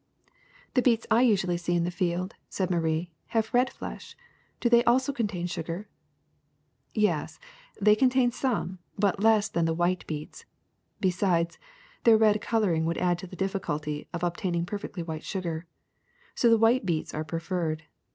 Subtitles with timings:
[0.71, 4.17] ''^*The beets I usually see in the field,'' said Marie, have red flesh.
[4.59, 5.87] Do they also contain sugar?"
[6.95, 7.39] Yes,
[7.79, 10.45] they contain some, but less than the white beets.
[11.01, 11.59] Besides,
[12.03, 15.67] their red coloring would add to the difficulty of obtaining perfectly white sugar.
[16.33, 17.83] So the white beets are preferred.